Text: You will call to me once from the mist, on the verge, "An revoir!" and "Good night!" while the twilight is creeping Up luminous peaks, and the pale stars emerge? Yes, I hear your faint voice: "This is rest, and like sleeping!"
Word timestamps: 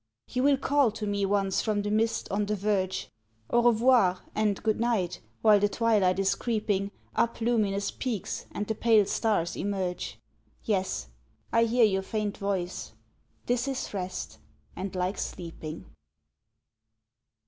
You 0.29 0.41
will 0.41 0.57
call 0.57 0.89
to 0.93 1.05
me 1.05 1.27
once 1.27 1.61
from 1.61 1.83
the 1.83 1.91
mist, 1.91 2.27
on 2.31 2.47
the 2.47 2.55
verge, 2.55 3.11
"An 3.51 3.63
revoir!" 3.63 4.21
and 4.33 4.63
"Good 4.63 4.79
night!" 4.79 5.21
while 5.43 5.59
the 5.59 5.69
twilight 5.69 6.17
is 6.17 6.33
creeping 6.33 6.89
Up 7.15 7.39
luminous 7.39 7.91
peaks, 7.91 8.47
and 8.51 8.65
the 8.65 8.73
pale 8.73 9.05
stars 9.05 9.55
emerge? 9.55 10.17
Yes, 10.63 11.09
I 11.53 11.65
hear 11.65 11.85
your 11.85 12.01
faint 12.01 12.35
voice: 12.39 12.93
"This 13.45 13.67
is 13.67 13.93
rest, 13.93 14.39
and 14.75 14.95
like 14.95 15.19
sleeping!" 15.19 15.85